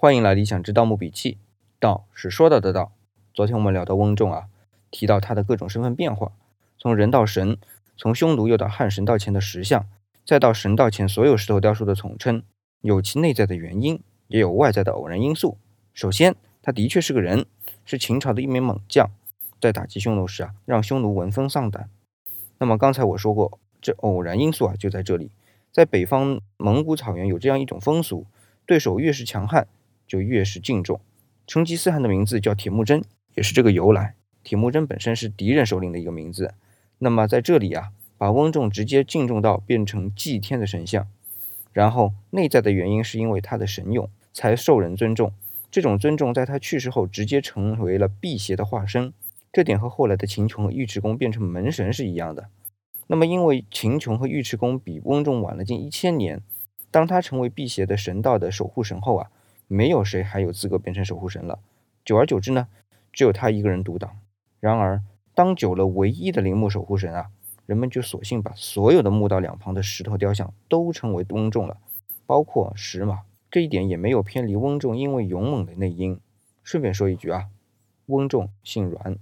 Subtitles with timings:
[0.00, 1.38] 欢迎来理想之盗墓笔记。
[1.80, 2.92] 道是说到的道。
[3.34, 4.46] 昨天我们聊到翁仲啊，
[4.92, 6.30] 提到他的各种身份变化，
[6.78, 7.58] 从人到神，
[7.96, 9.88] 从匈奴又到汉神道前的石像，
[10.24, 12.44] 再到神道前所有石头雕塑的统称，
[12.80, 15.58] 有其内在的原因，也有外在的偶然因素。
[15.92, 17.46] 首先，他的确是个人，
[17.84, 19.10] 是秦朝的一名猛将，
[19.60, 21.90] 在打击匈奴时啊，让匈奴闻风丧胆。
[22.58, 25.32] 那么刚才我说过，这偶然因素啊就在这里，
[25.72, 28.26] 在北方蒙古草原有这样一种风俗，
[28.64, 29.66] 对手越是强悍，
[30.08, 31.00] 就越是敬重。
[31.46, 33.04] 成吉思汗的名字叫铁木真。
[33.34, 36.54] 也是这个由来，铁木真本身是敌人首领的一个名字。
[36.98, 41.06] 那么在这里啊，把翁仲直接敬重到变成祭天的神像，
[41.72, 45.32] 然后内在的原因是因为他的神勇才受人尊重。
[45.70, 49.12] 这种尊重在他去世后直接成为了辟邪的化身，
[49.52, 52.48] 这点和后来的秦琼和尉迟恭变成门神是一样的。
[53.06, 56.42] 那么因为秦琼和尉迟恭比翁仲晚了近一千年，
[56.90, 59.30] 当他成为辟邪的神道的守护神后啊，
[59.68, 61.60] 没有谁还有资格变成守护神了。
[62.04, 62.66] 久而久之呢？
[63.12, 64.18] 只有他一个人独当。
[64.58, 65.02] 然而，
[65.34, 67.30] 当久了唯一的陵墓守护神啊，
[67.66, 71.76] 人们就索性把所有的墓道两旁的石头雕像都称为翁仲了，
[72.26, 73.20] 包括石马。
[73.50, 76.20] 这一点也没有偏离翁仲因为勇猛的内因。
[76.64, 77.48] 顺便说一句啊，
[78.06, 79.18] 翁仲姓阮。